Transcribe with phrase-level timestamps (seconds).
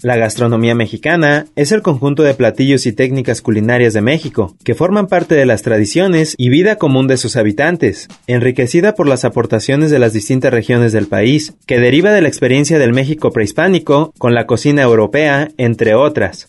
[0.00, 5.08] La gastronomía mexicana es el conjunto de platillos y técnicas culinarias de México, que forman
[5.08, 9.98] parte de las tradiciones y vida común de sus habitantes, enriquecida por las aportaciones de
[9.98, 14.46] las distintas regiones del país, que deriva de la experiencia del México prehispánico con la
[14.46, 16.48] cocina europea, entre otras.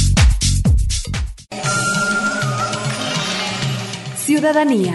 [4.41, 4.93] Ciudadanía.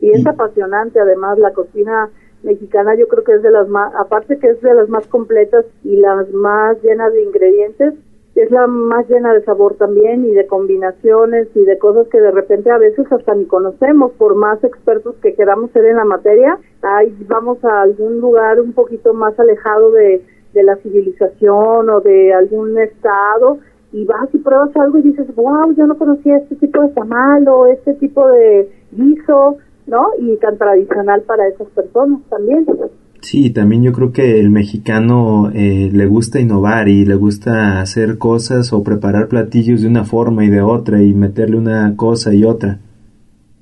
[0.00, 2.10] y es apasionante además la cocina
[2.44, 5.64] mexicana yo creo que es de las más aparte que es de las más completas
[5.82, 7.94] y las más llenas de ingredientes
[8.36, 12.30] es la más llena de sabor también y de combinaciones y de cosas que de
[12.30, 16.56] repente a veces hasta ni conocemos por más expertos que queramos ser en la materia
[16.82, 22.32] ahí vamos a algún lugar un poquito más alejado de, de la civilización o de
[22.32, 23.58] algún estado
[23.92, 27.46] y vas y pruebas algo y dices, wow, yo no conocía este tipo de tamal
[27.48, 29.56] o este tipo de guiso,
[29.86, 30.08] ¿no?
[30.18, 32.66] Y tan tradicional para esas personas también.
[33.20, 38.18] Sí, también yo creo que el mexicano eh, le gusta innovar y le gusta hacer
[38.18, 42.44] cosas o preparar platillos de una forma y de otra y meterle una cosa y
[42.44, 42.78] otra.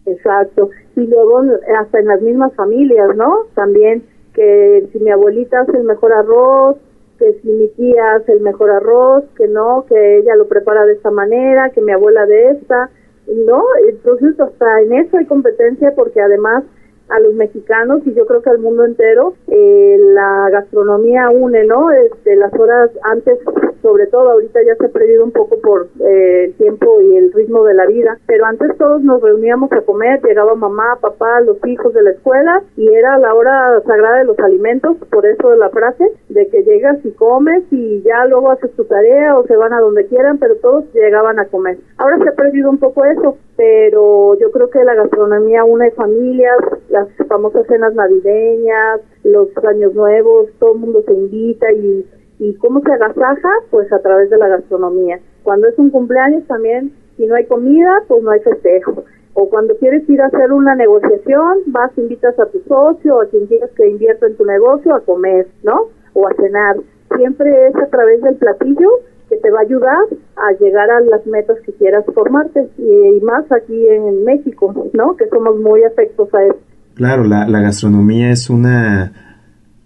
[0.06, 0.70] Exacto.
[0.96, 1.42] Y luego
[1.80, 3.46] hasta en las mismas familias, ¿no?
[3.54, 4.02] También
[4.34, 6.76] que si mi abuelita hace el mejor arroz,
[7.24, 10.92] que si mi tía hace el mejor arroz, que no, que ella lo prepara de
[10.92, 12.90] esta manera, que mi abuela de esta,
[13.26, 13.64] ¿no?
[13.88, 16.64] Entonces hasta en eso hay competencia porque además
[17.08, 21.90] a los mexicanos y yo creo que al mundo entero eh, la gastronomía une, ¿no?
[21.90, 23.38] Este, las horas antes,
[23.82, 27.32] sobre todo ahorita ya se ha perdido un poco por eh, el tiempo y el
[27.32, 31.58] ritmo de la vida, pero antes todos nos reuníamos a comer, llegaba mamá, papá, los
[31.66, 35.58] hijos de la escuela y era la hora sagrada de los alimentos, por eso de
[35.58, 39.56] la frase, de que llegas y comes y ya luego haces tu tarea o se
[39.56, 41.78] van a donde quieran, pero todos llegaban a comer.
[41.98, 46.58] Ahora se ha perdido un poco eso, pero yo creo que la gastronomía une familias,
[46.88, 52.06] las famosas cenas navideñas, los años nuevos, todo el mundo se invita y,
[52.38, 55.20] y cómo se agasaja, pues a través de la gastronomía.
[55.42, 59.04] Cuando es un cumpleaños también, si no hay comida, pues no hay festejo.
[59.34, 63.26] O cuando quieres ir a hacer una negociación, vas, invitas a tu socio o a
[63.26, 65.88] quien quieras que invierta en tu negocio a comer, ¿no?
[66.14, 66.76] O a cenar.
[67.16, 68.90] Siempre es a través del platillo
[69.34, 70.04] que te va a ayudar
[70.36, 75.16] a llegar a las metas que quieras formarte y, y más aquí en México, ¿no?
[75.16, 76.58] Que somos muy afectos a eso.
[76.94, 79.12] Claro, la, la gastronomía es una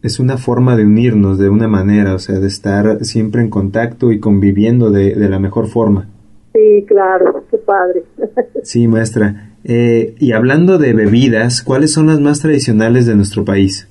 [0.02, 4.12] es una forma de unirnos de una manera, o sea, de estar siempre en contacto
[4.12, 6.08] y conviviendo de, de la mejor forma.
[6.52, 8.04] Sí, claro, qué padre.
[8.62, 9.52] Sí, maestra.
[9.64, 13.88] Eh, y hablando de bebidas, ¿cuáles son las más tradicionales de nuestro país?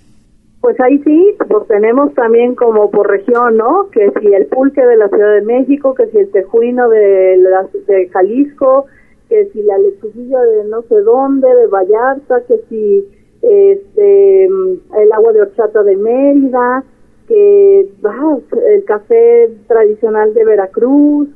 [0.68, 3.90] Pues ahí sí, pues tenemos también como por región, ¿no?
[3.90, 8.88] Que si el pulque de la Ciudad de México, que si el tejuino de, Jalisco,
[9.30, 13.08] que si la lechuguilla de no sé dónde, de Vallarta, que si
[13.42, 16.84] este el agua de horchata de Mérida,
[17.30, 21.30] que ah, el café tradicional de Veracruz,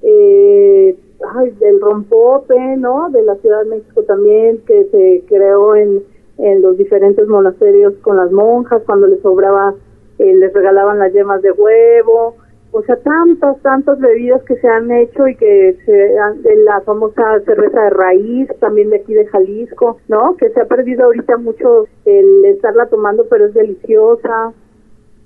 [0.00, 0.96] eh,
[1.36, 3.10] ay, del rompope, ¿no?
[3.10, 6.02] De la Ciudad de México también, que se creó en,
[6.38, 9.74] en los diferentes monasterios con las monjas, cuando les sobraba,
[10.18, 12.36] eh, les regalaban las yemas de huevo,
[12.70, 16.80] o sea, tantas, tantas bebidas que se han hecho y que se han, de la
[16.82, 20.36] famosa cerveza de raíz, también de aquí de Jalisco, ¿no?
[20.36, 24.52] Que se ha perdido ahorita mucho el estarla tomando, pero es deliciosa.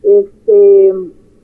[0.05, 0.93] Este,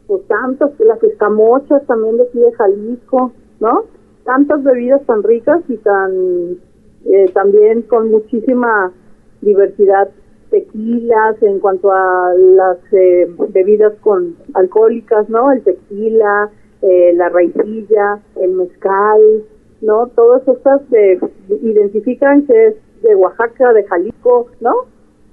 [0.07, 3.85] pues tantas, las escamochas también de aquí de Jalisco, ¿no?
[4.25, 6.59] Tantas bebidas tan ricas y tan,
[7.07, 8.93] eh, también con muchísima
[9.41, 10.09] diversidad
[10.51, 15.53] tequilas en cuanto a las eh, bebidas con alcohólicas, ¿no?
[15.53, 16.51] El tequila,
[16.83, 19.45] eh, la raicilla, el mezcal,
[19.83, 20.07] ¿no?
[20.09, 21.19] Todas estas se
[21.63, 24.73] identifican que es de Oaxaca, de Jalisco, ¿no?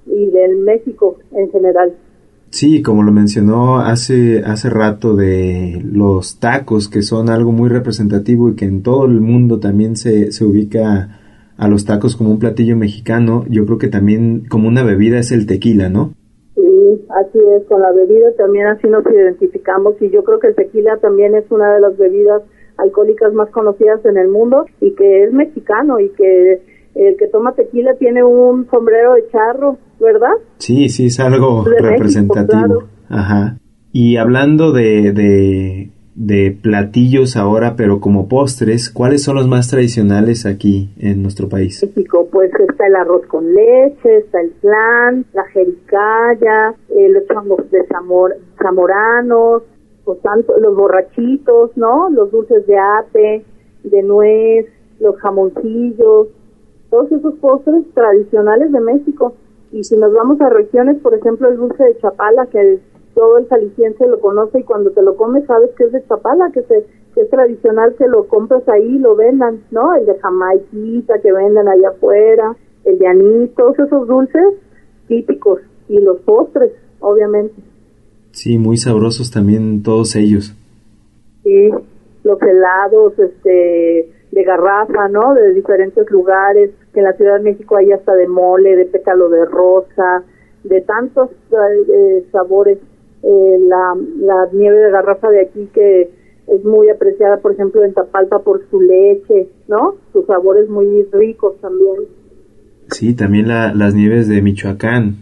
[0.06, 1.94] Y del México en general.
[2.50, 8.48] Sí, como lo mencionó hace, hace rato de los tacos, que son algo muy representativo
[8.48, 11.20] y que en todo el mundo también se, se ubica
[11.58, 15.32] a los tacos como un platillo mexicano, yo creo que también como una bebida es
[15.32, 16.12] el tequila, ¿no?
[16.54, 20.54] Sí, así es, con la bebida también así nos identificamos y yo creo que el
[20.54, 22.42] tequila también es una de las bebidas
[22.76, 26.60] alcohólicas más conocidas en el mundo y que es mexicano y que
[26.94, 30.32] el que toma tequila tiene un sombrero de charro, ¿verdad?
[30.58, 32.84] Sí, sí, es algo representativo.
[33.08, 33.58] Ajá.
[33.92, 40.46] Y hablando de, de, de, platillos ahora, pero como postres, ¿cuáles son los más tradicionales
[40.46, 41.82] aquí en nuestro país?
[41.82, 47.70] México, pues está el arroz con leche, está el flan, la jericaya, eh, los changos
[47.70, 49.62] de zamor, zamoranos,
[50.06, 50.18] los,
[50.60, 52.10] los borrachitos, ¿no?
[52.10, 53.44] Los dulces de ate,
[53.84, 54.66] de nuez,
[55.00, 56.28] los jamoncillos,
[56.90, 59.34] todos esos postres tradicionales de México.
[59.72, 62.78] Y si nos vamos a regiones, por ejemplo, el dulce de Chapala, que
[63.16, 66.50] todo el saliciense lo conoce y cuando te lo comes sabes que es de Chapala,
[66.52, 66.84] que, se,
[67.16, 69.94] es tradicional que lo compras ahí y lo vendan, ¿no?
[69.94, 72.54] El de Jamaiquita que venden allá afuera,
[72.84, 74.54] el de anís, todos esos dulces
[75.08, 77.54] típicos y los postres, obviamente.
[78.32, 80.54] Sí, muy sabrosos también todos ellos.
[81.42, 81.70] Sí,
[82.22, 85.32] los helados, este, de garrafa, ¿no?
[85.32, 89.30] De diferentes lugares, que en la Ciudad de México hay hasta de mole, de pétalo
[89.30, 90.22] de rosa,
[90.64, 92.78] de tantos eh, sabores.
[93.22, 96.10] Eh, la, la nieve de garrafa de aquí que
[96.46, 99.96] es muy apreciada, por ejemplo, en Tapalpa por su leche, ¿no?
[100.12, 102.04] Sus sabores muy ricos también.
[102.88, 105.16] Sí, también la, las nieves de Michoacán.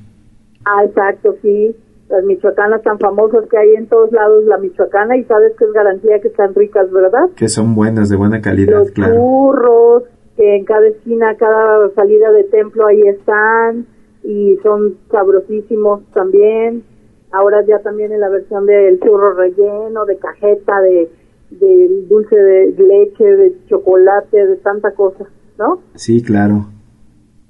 [0.67, 1.75] Ah, exacto, sí
[2.09, 5.73] las michoacanas tan famosas que hay en todos lados, la michoacana, y sabes que es
[5.73, 7.31] garantía que están ricas, ¿verdad?
[7.37, 9.15] Que son buenas, de buena calidad, Los claro.
[9.15, 10.03] churros,
[10.37, 13.87] que en cada esquina, cada salida de templo ahí están,
[14.23, 16.85] y son sabrosísimos también.
[17.35, 21.11] Ahora ya también en la versión del churro relleno, de cajeta, de,
[21.51, 25.27] de dulce de leche, de chocolate, de tanta cosa,
[25.59, 25.81] ¿no?
[25.95, 26.67] Sí, claro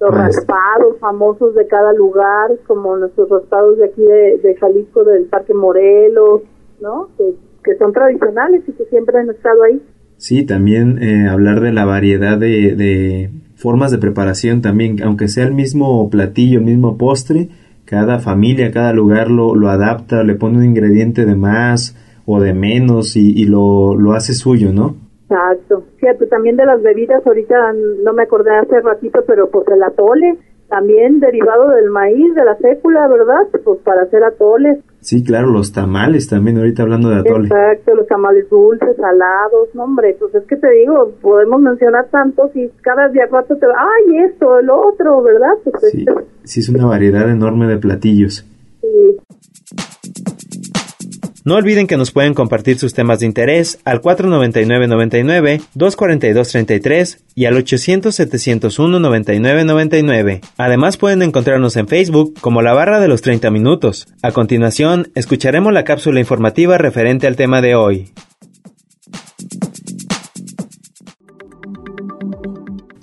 [0.00, 5.54] los raspados famosos de cada lugar, como nuestros raspados de aquí de, Jalisco, del Parque
[5.54, 6.42] Morelos,
[6.80, 7.08] ¿no?
[7.16, 9.80] Que, son tradicionales y que siempre han estado ahí.
[10.18, 15.44] Sí, también eh, hablar de la variedad de, de, formas de preparación también, aunque sea
[15.46, 17.48] el mismo platillo, el mismo postre,
[17.84, 21.96] cada familia, cada lugar lo, lo adapta, le pone un ingrediente de más
[22.26, 24.96] o de menos y, y lo, lo hace suyo, ¿no?
[25.28, 25.84] Exacto.
[25.98, 27.72] Fíjate, también de las bebidas, ahorita
[28.04, 30.38] no me acordé hace ratito, pero pues el atole,
[30.68, 33.48] también derivado del maíz, de la fécula, ¿verdad?
[33.64, 34.78] Pues para hacer atoles.
[35.04, 37.48] Sí, claro, los tamales también, ahorita hablando de atole.
[37.48, 42.50] Exacto, los tamales dulces, salados, no hombre, pues es que te digo, podemos mencionar tantos
[42.56, 45.52] y cada día rato te va, ay, esto, el otro, ¿verdad?
[45.62, 46.06] Pues sí,
[46.44, 48.46] sí, es una variedad enorme de platillos.
[48.80, 49.18] Sí.
[51.46, 57.58] No olviden que nos pueden compartir sus temas de interés al 499-99, 242-33 y al
[57.58, 60.40] 800-701-9999.
[60.56, 64.08] Además pueden encontrarnos en Facebook como la barra de los 30 minutos.
[64.22, 68.10] A continuación, escucharemos la cápsula informativa referente al tema de hoy.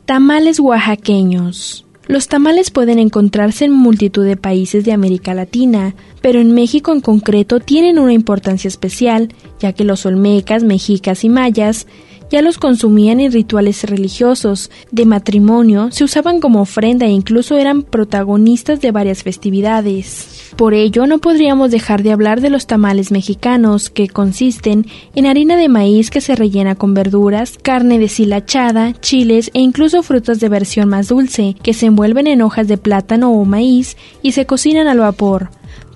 [0.05, 1.85] Tamales oaxaqueños.
[2.07, 7.01] Los tamales pueden encontrarse en multitud de países de América Latina, pero en México en
[7.01, 11.87] concreto tienen una importancia especial, ya que los olmecas, mexicas y mayas
[12.31, 17.83] ya los consumían en rituales religiosos, de matrimonio, se usaban como ofrenda e incluso eran
[17.83, 20.53] protagonistas de varias festividades.
[20.55, 25.57] Por ello, no podríamos dejar de hablar de los tamales mexicanos, que consisten en harina
[25.57, 30.87] de maíz que se rellena con verduras, carne deshilachada, chiles e incluso frutas de versión
[30.87, 34.99] más dulce, que se envuelven en hojas de plátano o maíz y se cocinan al
[34.99, 35.49] vapor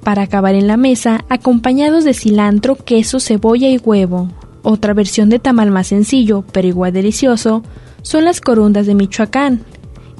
[0.03, 4.29] para acabar en la mesa acompañados de cilantro, queso, cebolla y huevo.
[4.67, 7.61] Otra versión de tamal más sencillo, pero igual delicioso,
[8.01, 9.61] son las corundas de Michoacán,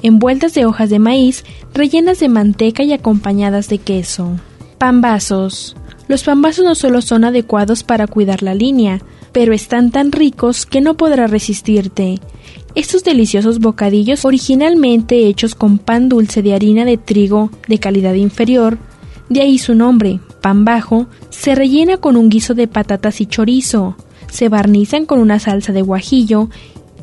[0.02, 4.36] envueltas de hojas de maíz, rellenas de manteca y acompañadas de queso.
[4.78, 5.74] Pambazos.
[6.06, 10.80] Los pambazos no solo son adecuados para cuidar la línea, pero están tan ricos que
[10.80, 12.20] no podrá resistirte.
[12.76, 18.78] Estos deliciosos bocadillos, originalmente hechos con pan dulce de harina de trigo de calidad inferior,
[19.28, 23.96] de ahí su nombre, pan bajo, se rellena con un guiso de patatas y chorizo,
[24.36, 26.50] se barnizan con una salsa de guajillo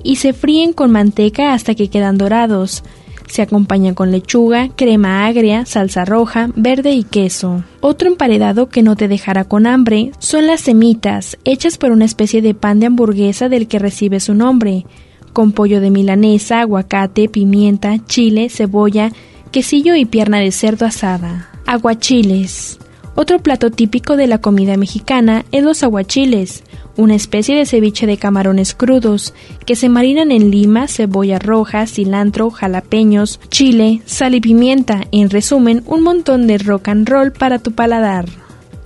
[0.03, 2.83] y se fríen con manteca hasta que quedan dorados.
[3.27, 7.63] Se acompaña con lechuga, crema agria, salsa roja, verde y queso.
[7.81, 12.43] Otro emparedado que no te dejará con hambre son las semitas, hechas por una especie
[12.43, 14.85] de pan de hamburguesa del que recibe su nombre,
[15.31, 19.11] con pollo de milanesa, aguacate, pimienta, chile, cebolla,
[19.49, 21.49] quesillo y pierna de cerdo asada.
[21.65, 22.77] Aguachiles.
[23.15, 26.63] Otro plato típico de la comida mexicana es los aguachiles,
[26.95, 29.33] una especie de ceviche de camarones crudos
[29.65, 35.83] que se marinan en lima, cebolla roja, cilantro, jalapeños, chile, sal y pimienta, en resumen,
[35.85, 38.25] un montón de rock and roll para tu paladar.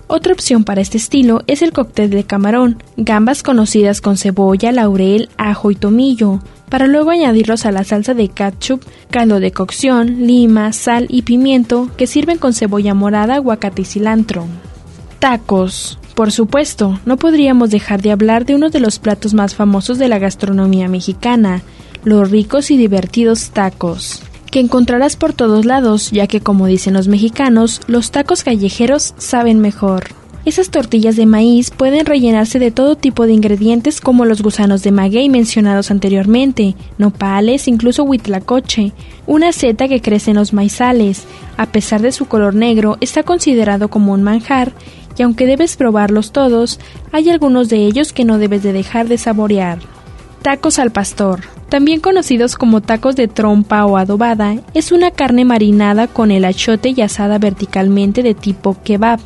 [0.09, 5.29] Otra opción para este estilo es el cóctel de camarón, gambas conocidas con cebolla, laurel,
[5.37, 10.71] ajo y tomillo, para luego añadirlos a la salsa de ketchup, caldo de cocción, lima,
[10.71, 14.45] sal y pimiento que sirven con cebolla morada, aguacate y cilantro.
[15.19, 15.99] Tacos.
[16.17, 20.07] Por supuesto, no podríamos dejar de hablar de uno de los platos más famosos de
[20.07, 21.61] la gastronomía mexicana,
[22.03, 27.07] los ricos y divertidos tacos que encontrarás por todos lados, ya que como dicen los
[27.07, 30.05] mexicanos, los tacos callejeros saben mejor.
[30.43, 34.91] Esas tortillas de maíz pueden rellenarse de todo tipo de ingredientes como los gusanos de
[34.91, 38.93] maguey mencionados anteriormente, nopales, incluso huitlacoche,
[39.27, 41.25] una seta que crece en los maizales.
[41.57, 44.71] A pesar de su color negro, está considerado como un manjar
[45.17, 46.79] y aunque debes probarlos todos,
[47.11, 49.79] hay algunos de ellos que no debes de dejar de saborear.
[50.41, 51.41] Tacos al pastor.
[51.69, 56.93] También conocidos como tacos de trompa o adobada, es una carne marinada con el achote
[56.95, 59.19] y asada verticalmente de tipo kebab.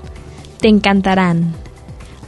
[0.59, 1.53] Te encantarán.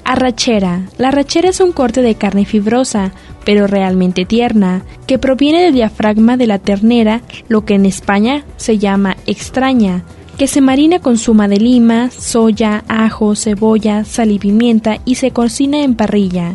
[0.04, 0.82] Arrachera.
[0.98, 3.14] La arrachera es un corte de carne fibrosa,
[3.46, 8.78] pero realmente tierna, que proviene del diafragma de la ternera, lo que en España se
[8.78, 10.04] llama extraña,
[10.38, 15.32] que se marina con suma de lima, soya, ajo, cebolla, sal y pimienta y se
[15.32, 16.54] cocina en parrilla.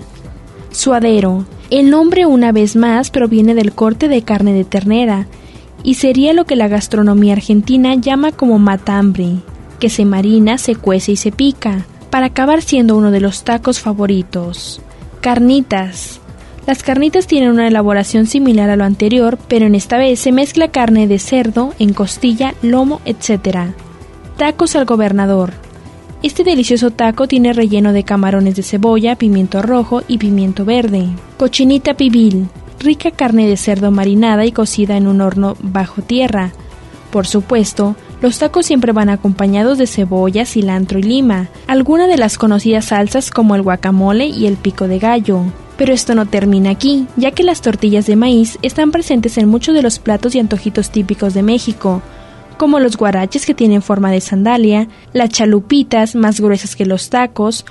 [0.71, 1.47] Suadero.
[1.71, 5.27] El nombre una vez más proviene del corte de carne de ternera
[5.83, 9.37] y sería lo que la gastronomía argentina llama como matambre,
[9.79, 13.81] que se marina, se cuece y se pica, para acabar siendo uno de los tacos
[13.81, 14.81] favoritos.
[15.21, 16.21] Carnitas.
[16.69, 20.69] Las carnitas tienen una elaboración similar a lo anterior, pero en esta vez se mezcla
[20.69, 23.71] carne de cerdo en costilla, lomo, etc.
[24.37, 25.55] Tacos al gobernador.
[26.23, 31.07] Este delicioso taco tiene relleno de camarones de cebolla, pimiento rojo y pimiento verde.
[31.39, 32.49] Cochinita pibil,
[32.81, 36.53] rica carne de cerdo marinada y cocida en un horno bajo tierra.
[37.11, 42.37] Por supuesto, los tacos siempre van acompañados de cebolla, cilantro y lima, alguna de las
[42.37, 45.45] conocidas salsas como el guacamole y el pico de gallo.
[45.79, 49.75] Pero esto no termina aquí, ya que las tortillas de maíz están presentes en muchos
[49.75, 52.03] de los platos y antojitos típicos de México,
[52.59, 57.65] como los guaraches que tienen forma de sandalia, las chalupitas más gruesas que los tacos,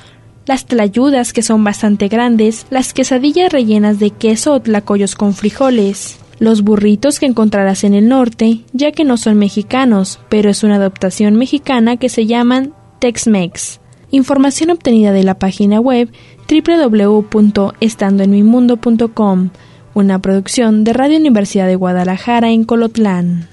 [0.46, 6.18] las tlayudas que son bastante grandes, las quesadillas rellenas de queso o tlacoyos con frijoles,
[6.40, 10.76] los burritos que encontrarás en el norte, ya que no son mexicanos, pero es una
[10.76, 13.82] adaptación mexicana que se llaman Tex-Mex.
[14.12, 16.10] Información obtenida de la página web
[16.50, 19.50] www.estandoenmimundo.com,
[19.94, 23.50] una producción de Radio Universidad de Guadalajara en Colotlán.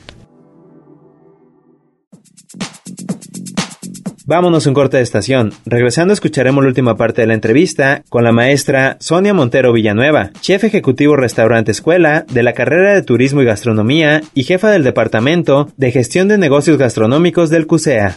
[4.26, 5.52] Vámonos un corte de estación.
[5.66, 10.64] Regresando escucharemos la última parte de la entrevista con la maestra Sonia Montero Villanueva, chef
[10.64, 15.92] ejecutivo restaurante escuela de la carrera de Turismo y Gastronomía y jefa del Departamento de
[15.92, 18.16] Gestión de Negocios Gastronómicos del CUSEA.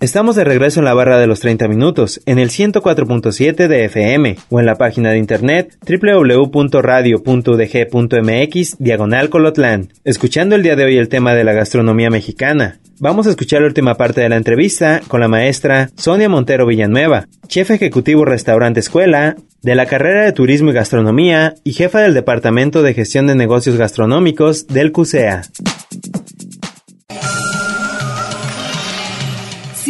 [0.00, 4.36] Estamos de regreso en la barra de los 30 minutos, en el 104.7 de FM
[4.48, 9.92] o en la página de internet www.radio.udg.mx diagonal colotlán.
[10.04, 12.78] Escuchando el día de hoy el tema de la gastronomía mexicana.
[13.00, 17.26] Vamos a escuchar la última parte de la entrevista con la maestra Sonia Montero Villanueva,
[17.48, 22.82] chef ejecutivo restaurante escuela, de la carrera de Turismo y Gastronomía y jefa del Departamento
[22.82, 25.42] de Gestión de Negocios Gastronómicos del CUSEA.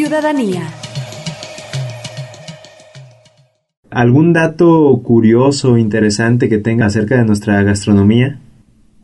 [0.09, 0.63] Ciudadanía.
[3.91, 8.39] ¿Algún dato curioso, interesante que tenga acerca de nuestra gastronomía?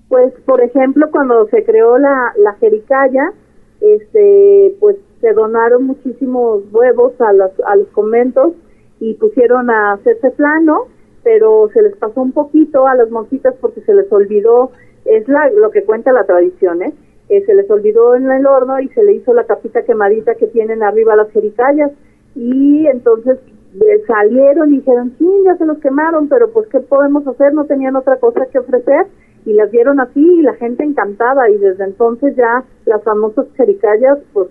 [0.08, 3.34] Pues, por ejemplo, cuando se creó la, la jericaya,
[3.82, 8.54] este, pues se donaron muchísimos huevos a los, a los conventos
[8.99, 10.87] y pusieron a hacerse plano,
[11.23, 14.70] pero se les pasó un poquito a las monjitas porque se les olvidó,
[15.04, 16.94] es la, lo que cuenta la tradición, ¿eh?
[17.28, 20.46] Eh, se les olvidó en el horno y se le hizo la capita quemadita que
[20.48, 21.90] tienen arriba las jericayas
[22.34, 23.38] y entonces
[23.76, 27.54] eh, salieron y dijeron, sí, ya se los quemaron, pero pues ¿qué podemos hacer?
[27.54, 29.06] No tenían otra cosa que ofrecer
[29.46, 34.18] y las dieron así y la gente encantada y desde entonces ya las famosas jericayas
[34.32, 34.48] pues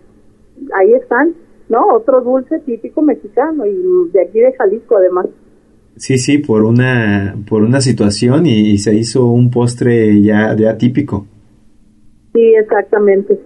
[0.73, 1.35] ahí están
[1.69, 1.95] ¿no?
[1.95, 5.25] Otro dulce típico mexicano y de aquí de Jalisco además.
[5.95, 11.27] Sí, sí, por una, por una situación y, se hizo un postre ya, ya típico.
[12.33, 13.39] Sí, exactamente.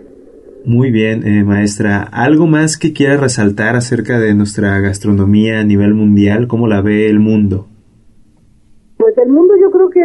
[0.65, 2.03] Muy bien, eh, maestra.
[2.12, 6.48] ¿Algo más que quiera resaltar acerca de nuestra gastronomía a nivel mundial?
[6.48, 7.67] ¿Cómo la ve el mundo?
[8.98, 10.01] Pues el mundo yo creo que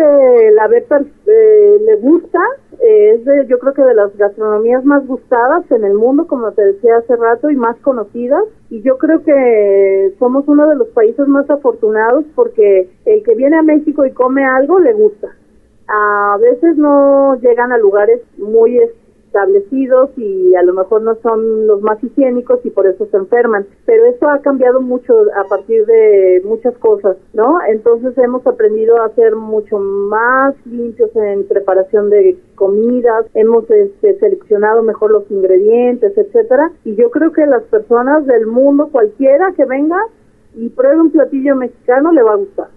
[0.55, 2.39] la ve, eh, le gusta,
[2.81, 6.53] eh, es de, yo creo que de las gastronomías más gustadas en el mundo, como
[6.53, 8.45] te decía hace rato, y más conocidas.
[8.71, 13.57] Y yo creo que somos uno de los países más afortunados porque el que viene
[13.57, 15.29] a México y come algo le gusta.
[15.95, 21.83] A veces no llegan a lugares muy establecidos y a lo mejor no son los
[21.83, 23.67] más higiénicos y por eso se enferman.
[23.85, 27.59] Pero eso ha cambiado mucho a partir de muchas cosas, ¿no?
[27.69, 34.83] Entonces hemos aprendido a ser mucho más limpios en preparación de comidas, hemos este, seleccionado
[34.83, 36.73] mejor los ingredientes, etcétera.
[36.85, 39.99] Y yo creo que las personas del mundo, cualquiera que venga
[40.55, 42.69] y pruebe un platillo mexicano, le va a gustar.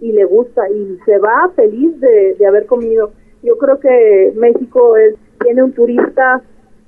[0.00, 3.12] Y le gusta y se va feliz de, de haber comido.
[3.42, 6.42] Yo creo que México es viene un turista,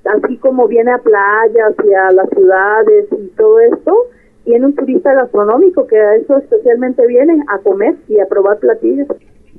[0.05, 3.95] así como viene a playas y a las ciudades y todo esto,
[4.45, 9.07] viene un turista gastronómico que a eso especialmente viene a comer y a probar platillos.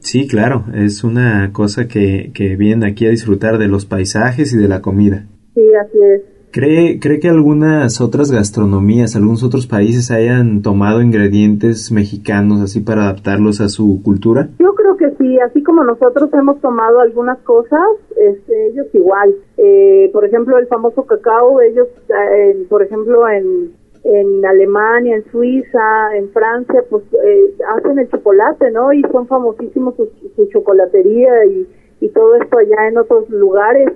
[0.01, 4.59] Sí, claro, es una cosa que, que vienen aquí a disfrutar de los paisajes y
[4.59, 5.25] de la comida.
[5.55, 6.23] Sí, así es.
[6.55, 13.03] ¿Cree, ¿Cree que algunas otras gastronomías, algunos otros países hayan tomado ingredientes mexicanos así para
[13.03, 14.51] adaptarlos a su cultura?
[14.61, 17.81] Yo creo que sí, así como nosotros hemos tomado algunas cosas,
[18.17, 19.35] este, ellos igual.
[19.57, 23.73] Eh, por ejemplo, el famoso cacao, ellos, eh, por ejemplo, en,
[24.05, 28.93] en Alemania, en Suiza, en Francia, pues eh, hacen el chocolate, ¿no?
[28.93, 31.67] Y son famosísimos su, su chocolatería y,
[32.01, 33.91] y todo esto allá en otros lugares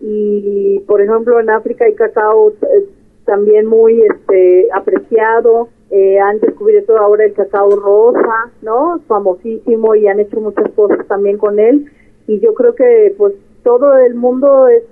[0.00, 2.88] y por ejemplo en África hay cacao eh,
[3.24, 5.68] también muy este apreciado.
[5.90, 11.36] Eh, han descubierto ahora el cacao rosa no famosísimo y han hecho muchas cosas también
[11.36, 11.86] con él.
[12.26, 14.84] Y yo creo que pues todo el mundo es,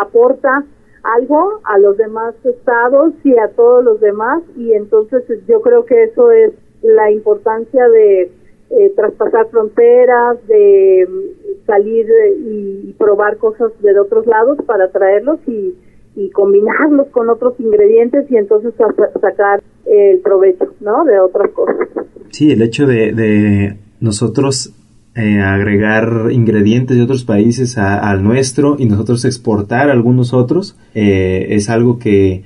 [0.00, 0.64] aporta
[1.02, 4.42] algo a los demás estados y a todos los demás.
[4.56, 8.30] Y entonces yo creo que eso es la importancia de
[8.78, 11.08] eh, traspasar fronteras, de
[11.66, 12.06] salir
[12.38, 15.74] y probar cosas de otros lados para traerlos y,
[16.32, 18.72] combinarlos con otros ingredientes y entonces
[19.20, 21.04] sacar el provecho, ¿no?
[21.04, 21.88] De otras cosas.
[22.30, 24.72] Sí, el hecho de, de nosotros
[25.16, 31.70] eh, agregar ingredientes de otros países al nuestro y nosotros exportar algunos otros eh, es
[31.70, 32.42] algo que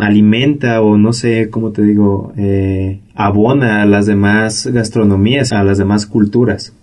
[0.00, 5.78] alimenta o no sé cómo te digo eh, abona a las demás gastronomías a las
[5.78, 6.76] demás culturas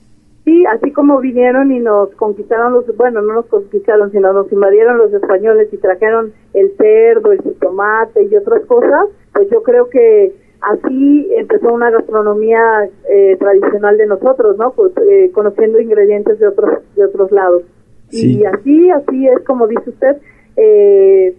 [0.47, 4.97] Sí, así como vinieron y nos conquistaron los, bueno, no nos conquistaron, sino nos invadieron
[4.97, 10.33] los españoles y trajeron el cerdo, el tomate y otras cosas, pues yo creo que
[10.61, 12.61] así empezó una gastronomía
[13.09, 14.71] eh, tradicional de nosotros, ¿no?
[14.71, 17.63] Pues eh, conociendo ingredientes de otros de otros lados.
[18.09, 20.15] Y así, así es como dice usted,
[20.55, 21.35] eh,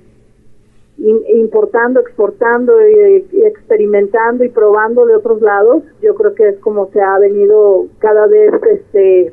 [0.99, 7.01] importando, exportando y, experimentando y probando de otros lados, yo creo que es como se
[7.01, 9.31] ha venido cada vez este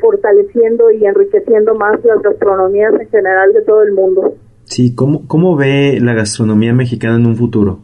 [0.00, 4.34] fortaleciendo y enriqueciendo más las gastronomías en general de todo el mundo.
[4.64, 7.78] Sí, ¿cómo, cómo ve la gastronomía mexicana en un futuro?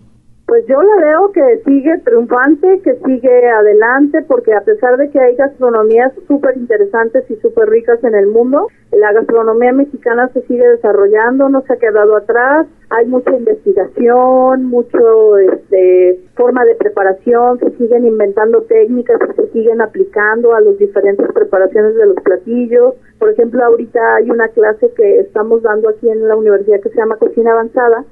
[0.52, 5.18] Pues yo la veo que sigue triunfante, que sigue adelante, porque a pesar de que
[5.18, 10.68] hay gastronomías súper interesantes y súper ricas en el mundo, la gastronomía mexicana se sigue
[10.68, 17.70] desarrollando, no se ha quedado atrás, hay mucha investigación, mucho este, forma de preparación, se
[17.78, 22.96] siguen inventando técnicas que se siguen aplicando a las diferentes preparaciones de los platillos.
[23.18, 26.96] Por ejemplo, ahorita hay una clase que estamos dando aquí en la universidad que se
[26.96, 28.04] llama Cocina Avanzada,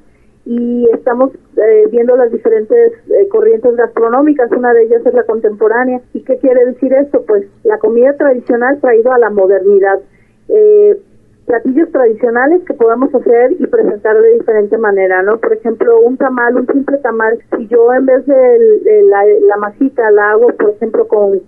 [0.51, 6.01] y estamos eh, viendo las diferentes eh, corrientes gastronómicas, una de ellas es la contemporánea.
[6.13, 7.23] ¿Y qué quiere decir esto?
[7.25, 10.01] Pues la comida tradicional traído a la modernidad.
[10.49, 11.01] Eh,
[11.47, 15.39] platillos tradicionales que podamos hacer y presentar de diferente manera, ¿no?
[15.39, 20.11] Por ejemplo, un tamal, un simple tamal, si yo en vez de, la, la masita
[20.11, 21.41] la hago, por ejemplo, con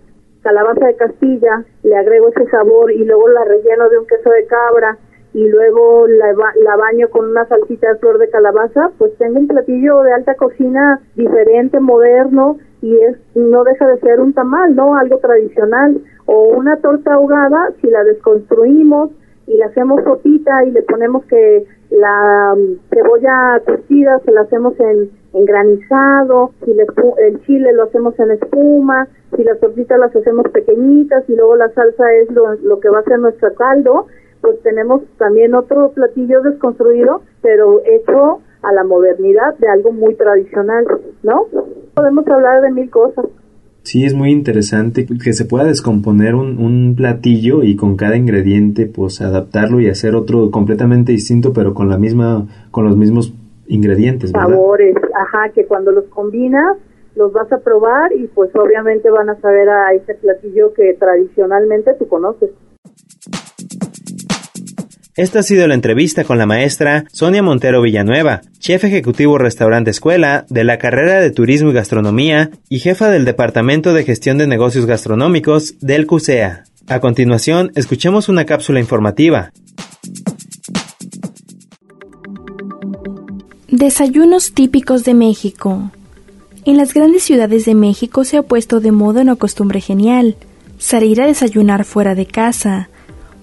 [0.42, 4.46] calabaza de Castilla, le agrego ese sabor y luego la relleno de un queso de
[4.46, 4.96] cabra,
[5.34, 10.02] y luego la, baño con una salsita de flor de calabaza, pues tengo un platillo
[10.02, 14.96] de alta cocina diferente, moderno y es no deja de ser un tamal, ¿no?
[14.96, 19.10] Algo tradicional o una torta ahogada si la desconstruimos
[19.46, 24.78] y la hacemos sopita y le ponemos que la mm, cebolla curtida se la hacemos
[24.80, 30.46] en, en granizado, si el chile lo hacemos en espuma, si las tortitas las hacemos
[30.50, 34.06] pequeñitas y luego la salsa es lo, lo que va a ser nuestro caldo,
[34.42, 40.84] pues tenemos también otro platillo desconstruido, pero hecho a la modernidad de algo muy tradicional,
[41.22, 41.46] ¿no?
[41.94, 43.24] Podemos hablar de mil cosas.
[43.82, 48.86] Sí, es muy interesante que se pueda descomponer un, un, platillo y con cada ingrediente
[48.86, 53.34] pues adaptarlo y hacer otro completamente distinto pero con la misma con los mismos
[53.66, 54.50] ingredientes, ¿verdad?
[54.50, 56.76] Sabores, ajá, que cuando los combinas
[57.16, 61.94] los vas a probar y pues obviamente van a saber a ese platillo que tradicionalmente
[61.94, 62.50] tú conoces.
[65.14, 70.46] Esta ha sido la entrevista con la maestra Sonia Montero Villanueva, chef ejecutivo restaurante escuela
[70.48, 74.86] de la carrera de Turismo y Gastronomía y jefa del Departamento de Gestión de Negocios
[74.86, 76.64] Gastronómicos del CUSEA.
[76.88, 79.52] A continuación, escuchemos una cápsula informativa.
[83.68, 85.90] Desayunos típicos de México.
[86.64, 90.36] En las grandes ciudades de México se ha puesto de moda una costumbre genial,
[90.78, 92.88] salir a desayunar fuera de casa,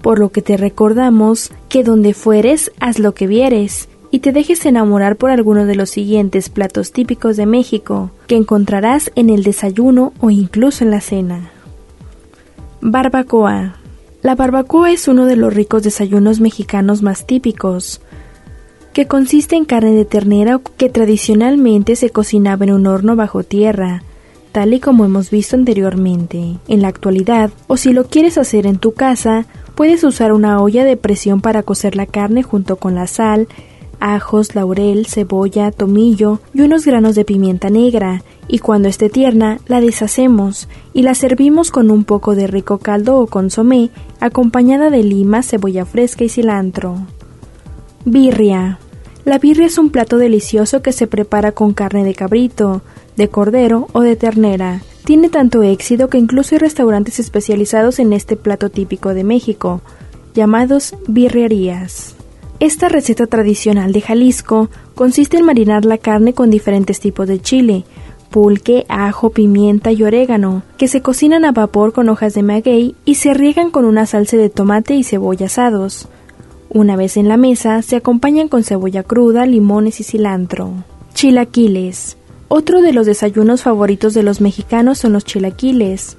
[0.02, 4.66] por lo que te recordamos que donde fueres, haz lo que vieres y te dejes
[4.66, 10.14] enamorar por alguno de los siguientes platos típicos de México que encontrarás en el desayuno
[10.20, 11.52] o incluso en la cena.
[12.82, 13.76] Barbacoa.
[14.22, 18.02] La barbacoa es uno de los ricos desayunos mexicanos más típicos,
[18.94, 24.04] que consiste en carne de ternera que tradicionalmente se cocinaba en un horno bajo tierra,
[24.52, 26.58] tal y como hemos visto anteriormente.
[26.68, 29.46] En la actualidad, o si lo quieres hacer en tu casa,
[29.80, 33.48] Puedes usar una olla de presión para cocer la carne junto con la sal,
[34.02, 39.80] ajos, laurel, cebolla, tomillo y unos granos de pimienta negra, y cuando esté tierna la
[39.80, 43.90] deshacemos y la servimos con un poco de rico caldo o consomé,
[44.20, 46.98] acompañada de lima, cebolla fresca y cilantro.
[48.04, 48.80] Birria.
[49.24, 52.82] La birria es un plato delicioso que se prepara con carne de cabrito,
[53.16, 54.82] de cordero o de ternera.
[55.10, 59.82] Tiene tanto éxito que incluso hay restaurantes especializados en este plato típico de México,
[60.36, 62.14] llamados birrerías.
[62.60, 67.86] Esta receta tradicional de Jalisco consiste en marinar la carne con diferentes tipos de chile,
[68.30, 73.16] pulque, ajo, pimienta y orégano, que se cocinan a vapor con hojas de maguey y
[73.16, 76.08] se riegan con una salsa de tomate y cebolla asados.
[76.70, 80.72] Una vez en la mesa, se acompañan con cebolla cruda, limones y cilantro.
[81.16, 82.19] Chilaquiles.
[82.52, 86.18] Otro de los desayunos favoritos de los mexicanos son los chilaquiles,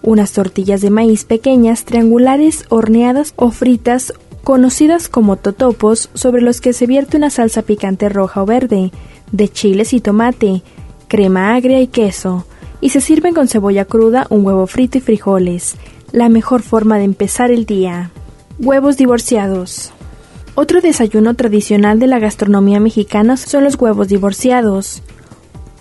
[0.00, 6.72] unas tortillas de maíz pequeñas, triangulares, horneadas o fritas, conocidas como totopos, sobre los que
[6.72, 8.90] se vierte una salsa picante roja o verde,
[9.32, 10.62] de chiles y tomate,
[11.08, 12.46] crema agria y queso,
[12.80, 15.76] y se sirven con cebolla cruda, un huevo frito y frijoles,
[16.10, 18.10] la mejor forma de empezar el día.
[18.58, 19.92] Huevos divorciados.
[20.54, 25.02] Otro desayuno tradicional de la gastronomía mexicana son los huevos divorciados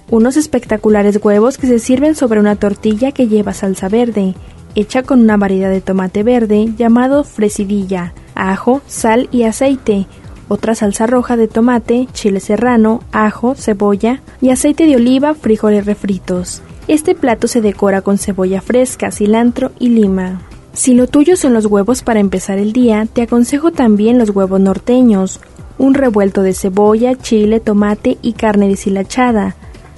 [0.10, 4.36] unos espectaculares huevos que se sirven sobre una tortilla que lleva salsa verde,
[4.76, 10.08] hecha con una variedad de tomate verde llamado fresidilla, ajo, sal y aceite,
[10.48, 16.62] otra salsa roja de tomate, chile serrano, ajo, cebolla y aceite de oliva, frijoles refritos.
[16.88, 20.42] Este plato se decora con cebolla fresca, cilantro y lima.
[20.74, 24.60] Si lo tuyo son los huevos para empezar el día, te aconsejo también los huevos
[24.60, 25.40] norteños,
[25.80, 29.56] un revuelto de cebolla, chile, tomate y carne deshilachada,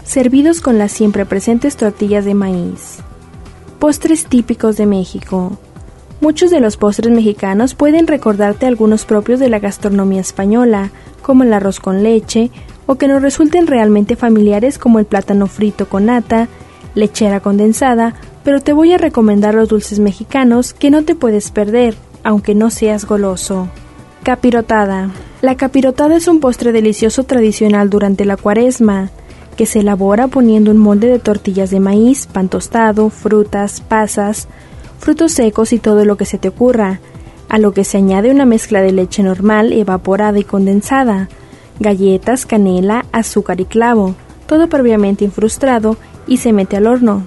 [0.07, 2.99] servidos con las siempre presentes tortillas de maíz.
[3.77, 5.57] Postres típicos de México.
[6.21, 10.91] Muchos de los postres mexicanos pueden recordarte algunos propios de la gastronomía española,
[11.21, 12.51] como el arroz con leche,
[12.85, 16.47] o que nos resulten realmente familiares como el plátano frito con nata,
[16.95, 18.15] lechera condensada,
[18.45, 22.69] pero te voy a recomendar los dulces mexicanos que no te puedes perder, aunque no
[22.69, 23.67] seas goloso.
[24.23, 25.11] Capirotada.
[25.41, 29.11] La capirotada es un postre delicioso tradicional durante la cuaresma
[29.57, 34.47] que se elabora poniendo un molde de tortillas de maíz, pan tostado, frutas, pasas,
[34.99, 37.01] frutos secos y todo lo que se te ocurra,
[37.49, 41.27] a lo que se añade una mezcla de leche normal, evaporada y condensada,
[41.79, 44.15] galletas, canela, azúcar y clavo,
[44.45, 47.25] todo previamente infrustrado y se mete al horno.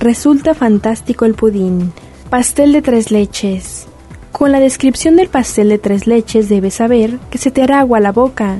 [0.00, 1.92] Resulta fantástico el pudín.
[2.30, 3.86] Pastel de tres leches.
[4.32, 8.00] Con la descripción del pastel de tres leches debes saber que se te hará agua
[8.00, 8.58] la boca,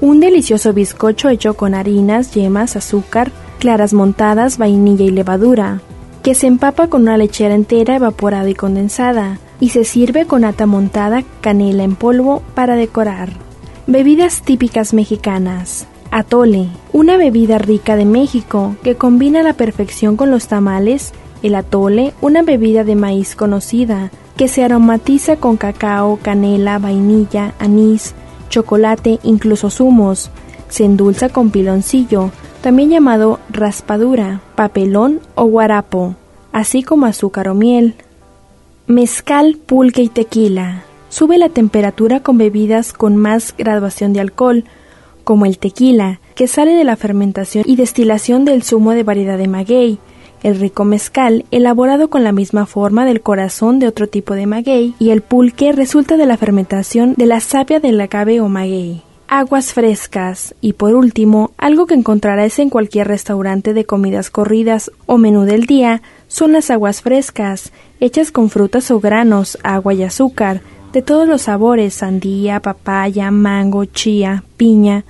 [0.00, 5.80] un delicioso bizcocho hecho con harinas, yemas, azúcar, claras montadas, vainilla y levadura,
[6.22, 10.66] que se empapa con una lechera entera evaporada y condensada, y se sirve con ata
[10.66, 13.30] montada, canela en polvo para decorar.
[13.86, 15.86] Bebidas típicas mexicanas.
[16.10, 21.12] Atole, una bebida rica de México que combina a la perfección con los tamales.
[21.42, 28.14] El atole, una bebida de maíz conocida, que se aromatiza con cacao, canela, vainilla, anís,
[28.48, 30.30] chocolate, incluso zumos.
[30.68, 32.30] Se endulza con piloncillo,
[32.62, 36.16] también llamado raspadura, papelón o guarapo,
[36.52, 37.94] así como azúcar o miel.
[38.86, 40.82] Mezcal, pulque y tequila.
[41.08, 44.64] Sube la temperatura con bebidas con más graduación de alcohol,
[45.24, 49.48] como el tequila, que sale de la fermentación y destilación del zumo de variedad de
[49.48, 49.98] maguey,
[50.42, 54.94] el rico mezcal, elaborado con la misma forma del corazón de otro tipo de maguey,
[54.98, 59.74] y el pulque resulta de la fermentación de la savia del agave o maguey aguas
[59.74, 65.42] frescas y por último, algo que encontrarás en cualquier restaurante de comidas corridas o menú
[65.42, 71.02] del día son las aguas frescas, hechas con frutas o granos, agua y azúcar, de
[71.02, 75.04] todos los sabores, sandía, papaya, mango, chía, piña,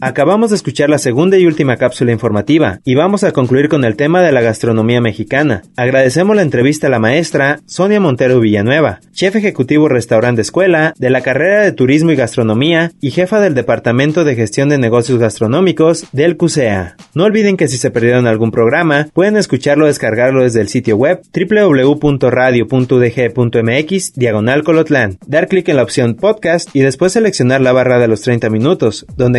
[0.00, 3.96] Acabamos de escuchar la segunda y última cápsula informativa y vamos a concluir con el
[3.96, 5.62] tema de la gastronomía mexicana.
[5.76, 11.22] Agradecemos la entrevista a la maestra Sonia Montero Villanueva, chef ejecutivo restaurante escuela de la
[11.22, 16.36] carrera de Turismo y Gastronomía y jefa del Departamento de Gestión de Negocios Gastronómicos del
[16.36, 16.96] CUSEA.
[17.14, 20.96] No olviden que si se perdieron algún programa, pueden escucharlo o descargarlo desde el sitio
[20.96, 25.18] web www.radio.udg.mx diagonal colotlán.
[25.26, 29.06] Dar clic en la opción podcast y después seleccionar la barra de los 30 minutos,
[29.16, 29.38] donde